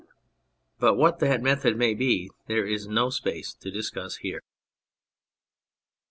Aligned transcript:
But 0.79 0.95
what 0.95 1.19
that 1.19 1.43
method 1.43 1.77
may 1.77 1.93
be 1.93 2.31
there 2.47 2.65
is 2.65 2.87
no 2.87 3.11
space 3.11 3.53
to 3.53 3.69
discuss 3.69 4.15
here. 4.15 4.41